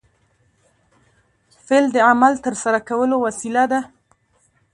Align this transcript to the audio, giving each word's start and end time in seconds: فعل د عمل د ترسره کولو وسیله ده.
فعل 1.65 1.85
د 1.93 1.97
عمل 2.07 2.31
د 2.39 2.43
ترسره 2.47 2.79
کولو 2.89 3.15
وسیله 3.25 3.63
ده. 3.71 3.79